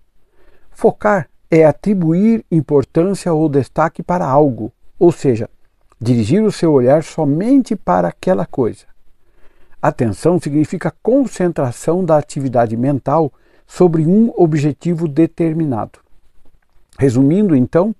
Focar 0.72 1.30
é 1.50 1.66
atribuir 1.66 2.45
importância 2.52 3.33
ou 3.33 3.47
destaque 3.47 4.02
para 4.02 4.25
algo, 4.25 4.72
ou 4.97 5.11
seja, 5.11 5.50
dirigir 6.00 6.44
o 6.44 6.52
seu 6.52 6.72
olhar 6.72 7.03
somente 7.03 7.75
para 7.75 8.08
aquela 8.08 8.45
coisa. 8.45 8.86
Atenção 9.81 10.39
significa 10.39 10.95
concentração 11.03 12.03
da 12.03 12.17
atividade 12.17 12.75
mental 12.77 13.31
sobre 13.67 14.05
um 14.05 14.31
objetivo 14.36 15.08
determinado. 15.08 16.00
Resumindo, 16.98 17.55
então, 17.55 17.95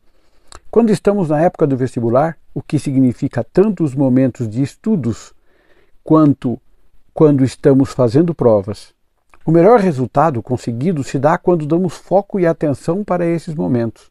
quando 0.72 0.92
estamos 0.92 1.30
na 1.30 1.42
época 1.42 1.68
do 1.68 1.78
vestibular, 1.78 2.38
o 2.54 2.62
que 2.62 2.80
significa 2.80 3.44
tanto 3.44 3.84
os 3.84 3.94
momentos 3.96 4.48
de 4.48 4.62
estudos 4.62 5.34
quanto 6.04 6.60
quando 7.14 7.44
estamos 7.44 7.92
fazendo 7.92 8.34
provas. 8.34 8.92
O 9.46 9.52
melhor 9.52 9.80
resultado 9.80 10.42
conseguido 10.42 11.04
se 11.04 11.20
dá 11.20 11.38
quando 11.38 11.68
damos 11.68 11.94
foco 11.94 12.40
e 12.40 12.48
atenção 12.48 13.04
para 13.04 13.26
esses 13.26 13.54
momentos. 13.54 14.10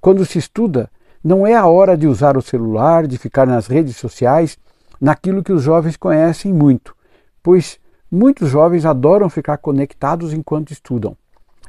Quando 0.00 0.24
se 0.24 0.38
estuda, 0.38 0.88
não 1.24 1.46
é 1.46 1.54
a 1.54 1.66
hora 1.66 1.96
de 1.96 2.06
usar 2.06 2.36
o 2.36 2.42
celular, 2.42 3.06
de 3.06 3.18
ficar 3.18 3.46
nas 3.46 3.66
redes 3.66 3.96
sociais, 3.96 4.56
naquilo 5.00 5.42
que 5.42 5.52
os 5.52 5.62
jovens 5.62 5.96
conhecem 5.96 6.52
muito, 6.52 6.94
pois 7.42 7.78
muitos 8.10 8.48
jovens 8.48 8.84
adoram 8.84 9.28
ficar 9.28 9.58
conectados 9.58 10.32
enquanto 10.32 10.72
estudam. 10.72 11.16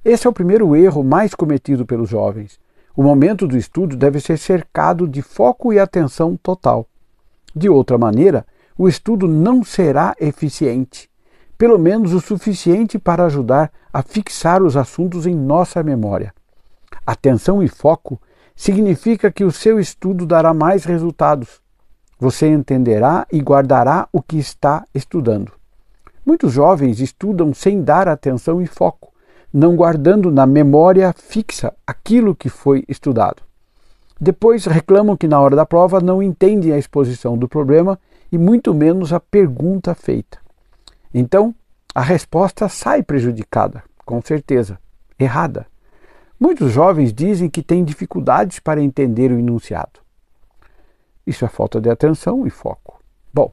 Esse 0.06 0.28
é 0.28 0.30
o 0.30 0.34
primeiro 0.34 0.76
erro 0.76 1.04
mais 1.04 1.34
cometido 1.34 1.86
pelos 1.86 2.10
jovens. 2.10 2.60
O 2.96 3.02
momento 3.02 3.48
do 3.48 3.58
estudo 3.58 3.96
deve 3.96 4.20
ser 4.20 4.38
cercado 4.38 5.08
de 5.08 5.22
foco 5.22 5.74
e 5.74 5.80
atenção 5.80 6.38
total. 6.38 6.88
De 7.56 7.70
outra 7.70 7.98
maneira, 7.98 8.46
o 8.82 8.90
estudo 8.90 9.28
não 9.28 9.64
será 9.64 10.16
eficiente, 10.20 11.08
pelo 11.56 11.78
menos 11.78 12.14
o 12.14 12.20
suficiente 12.20 12.98
para 12.98 13.26
ajudar 13.26 13.72
a 13.94 14.02
fixar 14.02 14.64
os 14.64 14.76
assuntos 14.76 15.28
em 15.28 15.36
nossa 15.36 15.84
memória. 15.84 16.34
Atenção 17.06 17.62
e 17.62 17.68
foco 17.68 18.20
significa 18.56 19.32
que 19.32 19.44
o 19.44 19.52
seu 19.52 19.80
estudo 19.80 20.26
dará 20.26 20.52
mais 20.52 20.84
resultados. 20.84 21.62
Você 22.20 22.48
entenderá 22.48 23.28
e 23.32 23.40
guardará 23.40 24.10
o 24.12 24.20
que 24.20 24.40
está 24.40 24.84
estudando. 24.96 25.52
Muitos 26.26 26.52
jovens 26.52 27.00
estudam 27.00 27.54
sem 27.54 27.84
dar 27.84 28.08
atenção 28.08 28.64
e 28.64 28.66
foco, 28.66 29.14
não 29.54 29.76
guardando 29.76 30.32
na 30.32 30.48
memória 30.48 31.14
fixa 31.16 31.72
aquilo 31.86 32.34
que 32.34 32.50
foi 32.50 32.84
estudado. 32.90 33.44
Depois 34.20 34.66
reclamam 34.66 35.16
que 35.16 35.28
na 35.28 35.40
hora 35.40 35.56
da 35.56 35.68
prova 35.68 36.00
não 36.00 36.24
entendem 36.24 36.74
a 36.74 36.80
exposição 36.80 37.38
do 37.38 37.48
problema 37.48 38.00
e 38.32 38.38
muito 38.38 38.74
menos 38.74 39.12
a 39.12 39.20
pergunta 39.20 39.94
feita. 39.94 40.40
Então, 41.14 41.54
a 41.94 42.02
resposta 42.02 42.70
sai 42.70 43.04
prejudicada, 43.04 43.84
com 44.06 44.22
certeza, 44.22 44.80
errada. 45.20 45.68
Muitos 46.40 46.72
jovens 46.72 47.14
dizem 47.14 47.50
que 47.50 47.62
têm 47.62 47.84
dificuldades 47.84 48.60
para 48.60 48.82
entender 48.82 49.32
o 49.32 49.38
enunciado. 49.38 50.00
Isso 51.28 51.44
é 51.46 51.48
falta 51.50 51.82
de 51.82 51.90
atenção 51.90 52.48
e 52.48 52.50
foco. 52.50 53.00
Bom, 53.34 53.52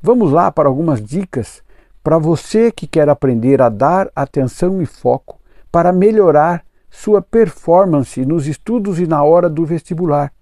vamos 0.00 0.30
lá 0.30 0.50
para 0.50 0.68
algumas 0.68 1.02
dicas 1.02 1.62
para 2.02 2.18
você 2.18 2.70
que 2.70 2.86
quer 2.86 3.08
aprender 3.08 3.60
a 3.60 3.68
dar 3.68 4.10
atenção 4.14 4.80
e 4.80 4.86
foco 4.86 5.40
para 5.70 5.92
melhorar 5.92 6.64
sua 6.88 7.22
performance 7.22 8.24
nos 8.24 8.46
estudos 8.46 9.00
e 9.00 9.06
na 9.06 9.22
hora 9.22 9.48
do 9.48 9.64
vestibular, 9.64 10.32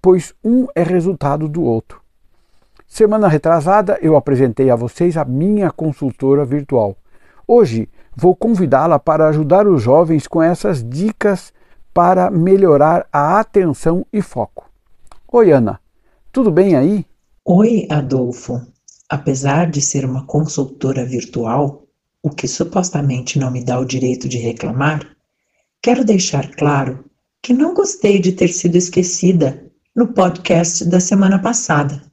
pois 0.00 0.34
um 0.44 0.66
é 0.74 0.82
resultado 0.82 1.48
do 1.48 1.62
outro. 1.62 2.01
Semana 2.94 3.26
retrasada 3.26 3.98
eu 4.02 4.16
apresentei 4.16 4.68
a 4.68 4.76
vocês 4.76 5.16
a 5.16 5.24
minha 5.24 5.70
consultora 5.70 6.44
virtual. 6.44 6.94
Hoje 7.48 7.88
vou 8.14 8.36
convidá-la 8.36 8.98
para 8.98 9.28
ajudar 9.28 9.66
os 9.66 9.82
jovens 9.82 10.26
com 10.28 10.42
essas 10.42 10.86
dicas 10.86 11.54
para 11.94 12.30
melhorar 12.30 13.06
a 13.10 13.40
atenção 13.40 14.04
e 14.12 14.20
foco. 14.20 14.70
Oi, 15.32 15.52
Ana, 15.52 15.80
tudo 16.30 16.50
bem 16.50 16.76
aí? 16.76 17.06
Oi, 17.46 17.88
Adolfo. 17.90 18.60
Apesar 19.08 19.70
de 19.70 19.80
ser 19.80 20.04
uma 20.04 20.26
consultora 20.26 21.02
virtual, 21.02 21.86
o 22.22 22.28
que 22.28 22.46
supostamente 22.46 23.38
não 23.38 23.50
me 23.50 23.64
dá 23.64 23.80
o 23.80 23.86
direito 23.86 24.28
de 24.28 24.36
reclamar, 24.36 25.00
quero 25.80 26.04
deixar 26.04 26.54
claro 26.54 27.06
que 27.40 27.54
não 27.54 27.72
gostei 27.72 28.20
de 28.20 28.32
ter 28.32 28.48
sido 28.48 28.76
esquecida 28.76 29.64
no 29.96 30.08
podcast 30.08 30.84
da 30.84 31.00
semana 31.00 31.38
passada. 31.38 32.11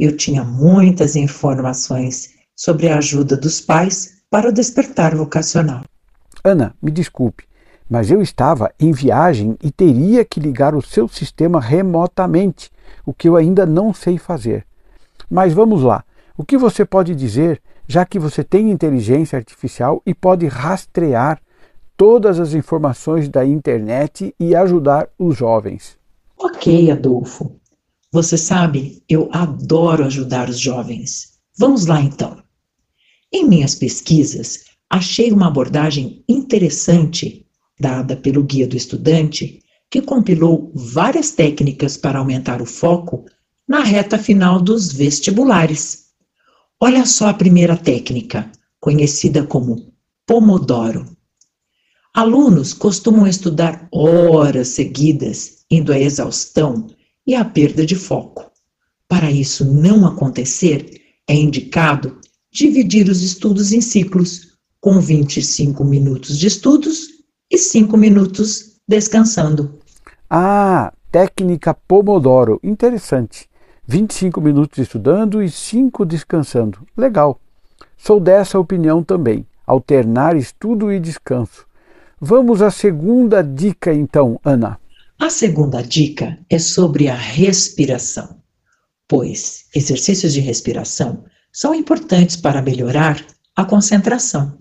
Eu 0.00 0.16
tinha 0.16 0.42
muitas 0.42 1.14
informações 1.14 2.30
sobre 2.56 2.88
a 2.88 2.96
ajuda 2.96 3.36
dos 3.36 3.60
pais 3.60 4.22
para 4.30 4.48
o 4.48 4.52
despertar 4.52 5.14
vocacional. 5.14 5.82
Ana, 6.42 6.74
me 6.80 6.90
desculpe, 6.90 7.44
mas 7.86 8.10
eu 8.10 8.22
estava 8.22 8.72
em 8.80 8.92
viagem 8.92 9.58
e 9.62 9.70
teria 9.70 10.24
que 10.24 10.40
ligar 10.40 10.74
o 10.74 10.80
seu 10.80 11.06
sistema 11.06 11.60
remotamente, 11.60 12.70
o 13.04 13.12
que 13.12 13.28
eu 13.28 13.36
ainda 13.36 13.66
não 13.66 13.92
sei 13.92 14.16
fazer. 14.16 14.64
Mas 15.30 15.52
vamos 15.52 15.82
lá. 15.82 16.02
O 16.34 16.46
que 16.46 16.56
você 16.56 16.82
pode 16.82 17.14
dizer, 17.14 17.60
já 17.86 18.06
que 18.06 18.18
você 18.18 18.42
tem 18.42 18.70
inteligência 18.70 19.36
artificial 19.36 20.00
e 20.06 20.14
pode 20.14 20.46
rastrear 20.46 21.38
todas 21.94 22.40
as 22.40 22.54
informações 22.54 23.28
da 23.28 23.44
internet 23.44 24.34
e 24.40 24.56
ajudar 24.56 25.10
os 25.18 25.36
jovens? 25.36 25.98
Ok, 26.38 26.90
Adolfo. 26.90 27.59
Você 28.12 28.36
sabe, 28.36 29.04
eu 29.08 29.28
adoro 29.32 30.04
ajudar 30.04 30.48
os 30.48 30.58
jovens. 30.58 31.34
Vamos 31.56 31.86
lá 31.86 32.00
então. 32.00 32.42
Em 33.32 33.46
minhas 33.46 33.76
pesquisas, 33.76 34.64
achei 34.88 35.30
uma 35.30 35.46
abordagem 35.46 36.24
interessante 36.28 37.46
dada 37.78 38.16
pelo 38.16 38.42
Guia 38.42 38.66
do 38.66 38.76
Estudante, 38.76 39.62
que 39.88 40.02
compilou 40.02 40.72
várias 40.74 41.30
técnicas 41.30 41.96
para 41.96 42.18
aumentar 42.18 42.60
o 42.60 42.66
foco 42.66 43.26
na 43.66 43.84
reta 43.84 44.18
final 44.18 44.60
dos 44.60 44.92
vestibulares. 44.92 46.06
Olha 46.80 47.06
só 47.06 47.28
a 47.28 47.34
primeira 47.34 47.76
técnica, 47.76 48.50
conhecida 48.80 49.44
como 49.46 49.92
Pomodoro. 50.26 51.06
Alunos 52.12 52.74
costumam 52.74 53.26
estudar 53.26 53.88
horas 53.92 54.68
seguidas, 54.68 55.64
indo 55.70 55.92
à 55.92 55.98
exaustão 55.98 56.88
e 57.26 57.34
a 57.34 57.44
perda 57.44 57.84
de 57.84 57.94
foco. 57.94 58.50
Para 59.08 59.30
isso 59.30 59.64
não 59.64 60.06
acontecer, 60.06 61.00
é 61.28 61.34
indicado 61.34 62.18
dividir 62.52 63.08
os 63.08 63.22
estudos 63.22 63.72
em 63.72 63.80
ciclos, 63.80 64.58
com 64.80 65.00
25 65.00 65.84
minutos 65.84 66.38
de 66.38 66.46
estudos 66.46 67.08
e 67.50 67.58
5 67.58 67.96
minutos 67.96 68.80
descansando. 68.88 69.78
Ah, 70.28 70.92
técnica 71.12 71.74
Pomodoro, 71.74 72.58
interessante. 72.62 73.48
25 73.86 74.40
minutos 74.40 74.78
estudando 74.78 75.42
e 75.42 75.50
5 75.50 76.04
descansando. 76.06 76.86
Legal. 76.96 77.40
Sou 77.96 78.20
dessa 78.20 78.58
opinião 78.58 79.02
também. 79.02 79.44
Alternar 79.66 80.36
estudo 80.36 80.92
e 80.92 80.98
descanso. 80.98 81.66
Vamos 82.20 82.62
à 82.62 82.70
segunda 82.70 83.42
dica 83.42 83.92
então, 83.92 84.38
Ana. 84.44 84.78
A 85.20 85.28
segunda 85.28 85.82
dica 85.82 86.38
é 86.48 86.58
sobre 86.58 87.06
a 87.06 87.14
respiração, 87.14 88.40
pois 89.06 89.66
exercícios 89.74 90.32
de 90.32 90.40
respiração 90.40 91.26
são 91.52 91.74
importantes 91.74 92.36
para 92.36 92.62
melhorar 92.62 93.22
a 93.54 93.62
concentração. 93.62 94.58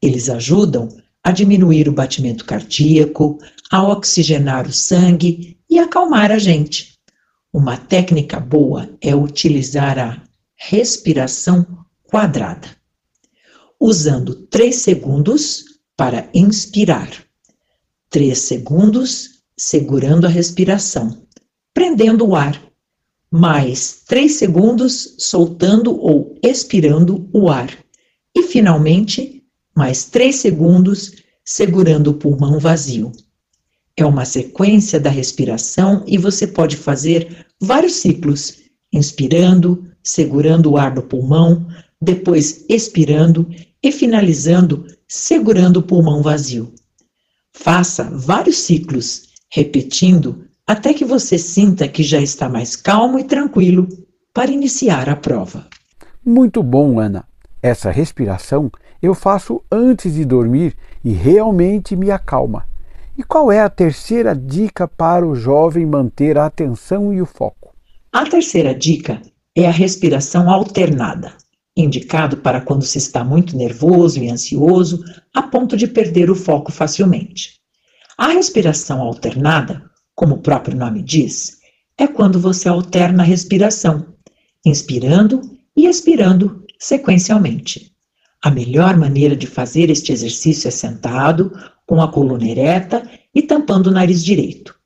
Eles 0.00 0.30
ajudam 0.30 0.88
a 1.24 1.32
diminuir 1.32 1.88
o 1.88 1.92
batimento 1.92 2.44
cardíaco, 2.44 3.38
a 3.68 3.82
oxigenar 3.82 4.68
o 4.68 4.72
sangue 4.72 5.58
e 5.68 5.80
acalmar 5.80 6.30
a 6.30 6.38
gente. 6.38 6.96
Uma 7.52 7.76
técnica 7.76 8.38
boa 8.38 8.96
é 9.00 9.12
utilizar 9.12 9.98
a 9.98 10.22
respiração 10.54 11.66
quadrada, 12.04 12.68
usando 13.80 14.36
3 14.46 14.72
segundos 14.72 15.64
para 15.96 16.30
inspirar, 16.32 17.10
3 18.08 18.38
segundos 18.38 19.39
segurando 19.60 20.26
a 20.26 20.30
respiração, 20.30 21.22
prendendo 21.74 22.26
o 22.26 22.34
ar, 22.34 22.58
mais 23.30 24.02
3 24.08 24.32
segundos 24.32 25.16
soltando 25.18 25.94
ou 26.00 26.34
expirando 26.42 27.28
o 27.30 27.50
ar, 27.50 27.70
e 28.34 28.44
finalmente 28.44 29.44
mais 29.76 30.04
3 30.06 30.34
segundos 30.34 31.12
segurando 31.44 32.08
o 32.08 32.14
pulmão 32.14 32.58
vazio. 32.58 33.12
É 33.94 34.06
uma 34.06 34.24
sequência 34.24 34.98
da 34.98 35.10
respiração 35.10 36.04
e 36.06 36.16
você 36.16 36.46
pode 36.46 36.78
fazer 36.78 37.46
vários 37.60 37.96
ciclos, 37.96 38.62
inspirando, 38.90 39.84
segurando 40.02 40.70
o 40.70 40.78
ar 40.78 40.94
no 40.94 41.02
pulmão, 41.02 41.68
depois 42.00 42.64
expirando 42.66 43.46
e 43.82 43.92
finalizando 43.92 44.86
segurando 45.06 45.76
o 45.76 45.82
pulmão 45.82 46.22
vazio. 46.22 46.72
Faça 47.52 48.04
vários 48.04 48.56
ciclos, 48.56 49.29
repetindo 49.50 50.44
até 50.66 50.94
que 50.94 51.04
você 51.04 51.36
sinta 51.36 51.88
que 51.88 52.02
já 52.02 52.20
está 52.20 52.48
mais 52.48 52.76
calmo 52.76 53.18
e 53.18 53.24
tranquilo 53.24 53.88
para 54.32 54.50
iniciar 54.50 55.08
a 55.08 55.16
prova. 55.16 55.66
Muito 56.24 56.62
bom, 56.62 57.00
Ana. 57.00 57.24
Essa 57.62 57.90
respiração 57.90 58.70
eu 59.02 59.14
faço 59.14 59.62
antes 59.70 60.14
de 60.14 60.24
dormir 60.24 60.76
e 61.04 61.12
realmente 61.12 61.96
me 61.96 62.10
acalma. 62.10 62.66
E 63.18 63.22
qual 63.22 63.50
é 63.50 63.60
a 63.60 63.68
terceira 63.68 64.34
dica 64.34 64.86
para 64.86 65.26
o 65.26 65.34
jovem 65.34 65.84
manter 65.84 66.38
a 66.38 66.46
atenção 66.46 67.12
e 67.12 67.20
o 67.20 67.26
foco? 67.26 67.74
A 68.12 68.24
terceira 68.24 68.74
dica 68.74 69.20
é 69.54 69.66
a 69.66 69.70
respiração 69.70 70.48
alternada, 70.48 71.32
indicado 71.76 72.36
para 72.36 72.60
quando 72.60 72.84
se 72.84 72.98
está 72.98 73.24
muito 73.24 73.56
nervoso 73.56 74.22
e 74.22 74.30
ansioso, 74.30 75.02
a 75.34 75.42
ponto 75.42 75.76
de 75.76 75.86
perder 75.86 76.30
o 76.30 76.34
foco 76.34 76.70
facilmente. 76.70 77.59
A 78.20 78.26
respiração 78.26 79.00
alternada, 79.00 79.90
como 80.14 80.34
o 80.34 80.42
próprio 80.42 80.76
nome 80.76 81.02
diz, 81.02 81.56
é 81.96 82.06
quando 82.06 82.38
você 82.38 82.68
alterna 82.68 83.22
a 83.22 83.26
respiração, 83.26 84.14
inspirando 84.62 85.40
e 85.74 85.86
expirando 85.86 86.62
sequencialmente. 86.78 87.96
A 88.42 88.50
melhor 88.50 88.94
maneira 88.98 89.34
de 89.34 89.46
fazer 89.46 89.88
este 89.88 90.12
exercício 90.12 90.68
é 90.68 90.70
sentado, 90.70 91.50
com 91.86 92.02
a 92.02 92.12
coluna 92.12 92.46
ereta 92.46 93.10
e 93.34 93.40
tampando 93.40 93.86
o 93.86 93.90
nariz 93.90 94.22
direito. 94.22 94.78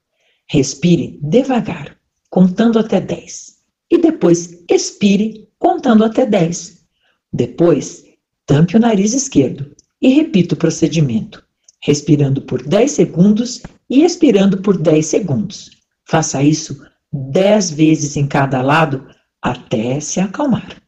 Respire 0.46 1.19
devagar, 1.20 1.96
contando 2.30 2.78
até 2.78 3.00
10. 3.00 3.56
E 3.90 3.98
depois 3.98 4.62
expire, 4.70 5.48
contando 5.58 6.04
até 6.04 6.25
10. 6.25 6.84
Depois, 7.32 8.04
tampe 8.46 8.76
o 8.76 8.80
nariz 8.80 9.12
esquerdo 9.12 9.75
e 10.00 10.10
repita 10.10 10.54
o 10.54 10.58
procedimento, 10.58 11.44
respirando 11.84 12.40
por 12.40 12.66
10 12.66 12.90
segundos 12.90 13.62
e 13.90 14.02
expirando 14.02 14.62
por 14.62 14.78
10 14.78 15.04
segundos. 15.04 15.70
Faça 16.08 16.42
isso 16.42 16.82
10 17.12 17.70
vezes 17.72 18.16
em 18.16 18.26
cada 18.26 18.62
lado 18.62 19.06
até 19.40 20.00
se 20.00 20.19
acalmar. 20.19 20.82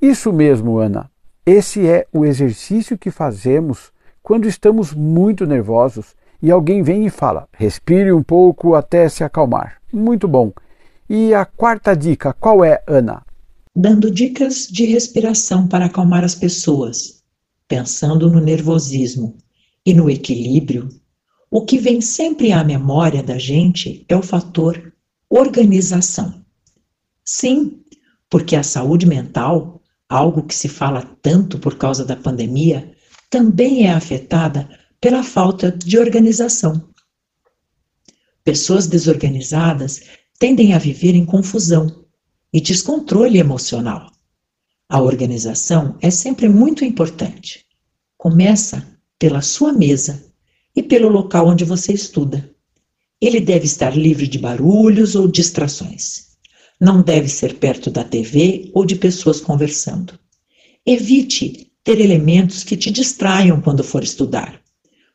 Isso 0.00 0.32
mesmo, 0.32 0.78
Ana. 0.78 1.08
Esse 1.46 1.86
é 1.86 2.06
o 2.12 2.24
exercício 2.24 2.98
que 2.98 3.10
fazemos 3.10 3.92
quando 4.20 4.48
estamos 4.48 4.92
muito 4.92 5.46
nervosos 5.46 6.16
e 6.42 6.50
alguém 6.50 6.82
vem 6.82 7.06
e 7.06 7.10
fala: 7.10 7.48
respire 7.52 8.12
um 8.12 8.22
pouco 8.22 8.74
até 8.74 9.08
se 9.08 9.22
acalmar. 9.22 9.80
Muito 9.92 10.26
bom. 10.26 10.52
E 11.08 11.32
a 11.34 11.44
quarta 11.44 11.94
dica, 11.94 12.32
qual 12.32 12.64
é, 12.64 12.82
Ana? 12.86 13.22
Dando 13.74 14.10
dicas 14.10 14.66
de 14.66 14.86
respiração 14.86 15.68
para 15.68 15.86
acalmar 15.86 16.24
as 16.24 16.34
pessoas, 16.34 17.22
pensando 17.68 18.28
no 18.30 18.40
nervosismo 18.40 19.36
e 19.84 19.92
no 19.92 20.08
equilíbrio. 20.10 20.88
O 21.50 21.64
que 21.64 21.78
vem 21.78 22.00
sempre 22.00 22.52
à 22.52 22.64
memória 22.64 23.22
da 23.22 23.38
gente 23.38 24.04
é 24.08 24.16
o 24.16 24.22
fator 24.22 24.92
organização. 25.28 26.44
Sim, 27.24 27.82
porque 28.28 28.56
a 28.56 28.62
saúde 28.62 29.06
mental 29.06 29.82
algo 30.12 30.42
que 30.42 30.54
se 30.54 30.68
fala 30.68 31.02
tanto 31.22 31.58
por 31.58 31.76
causa 31.76 32.04
da 32.04 32.14
pandemia, 32.14 32.94
também 33.30 33.86
é 33.86 33.92
afetada 33.92 34.68
pela 35.00 35.22
falta 35.22 35.72
de 35.72 35.98
organização. 35.98 36.90
Pessoas 38.44 38.86
desorganizadas 38.86 40.02
tendem 40.38 40.74
a 40.74 40.78
viver 40.78 41.14
em 41.14 41.24
confusão 41.24 42.04
e 42.52 42.60
descontrole 42.60 43.38
emocional. 43.38 44.12
A 44.86 45.00
organização 45.00 45.96
é 46.02 46.10
sempre 46.10 46.46
muito 46.46 46.84
importante. 46.84 47.64
Começa 48.18 48.91
pela 49.22 49.40
sua 49.40 49.72
mesa 49.72 50.20
e 50.74 50.82
pelo 50.82 51.08
local 51.08 51.46
onde 51.46 51.64
você 51.64 51.92
estuda. 51.92 52.50
Ele 53.20 53.38
deve 53.38 53.66
estar 53.66 53.96
livre 53.96 54.26
de 54.26 54.36
barulhos 54.36 55.14
ou 55.14 55.28
distrações. 55.28 56.32
Não 56.80 57.00
deve 57.00 57.28
ser 57.28 57.54
perto 57.60 57.88
da 57.88 58.02
TV 58.02 58.72
ou 58.74 58.84
de 58.84 58.96
pessoas 58.96 59.40
conversando. 59.40 60.18
Evite 60.84 61.70
ter 61.84 62.00
elementos 62.00 62.64
que 62.64 62.76
te 62.76 62.90
distraiam 62.90 63.60
quando 63.60 63.84
for 63.84 64.02
estudar. 64.02 64.60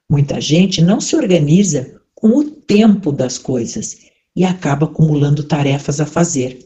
Muita 0.09 0.39
gente 0.39 0.81
não 0.81 1.01
se 1.01 1.13
organiza 1.13 1.99
com 2.15 2.29
o 2.29 2.45
tempo 2.49 3.11
das 3.11 3.37
coisas 3.37 3.97
e 4.33 4.45
acaba 4.45 4.85
acumulando 4.85 5.43
tarefas 5.43 5.99
a 5.99 6.05
fazer, 6.05 6.59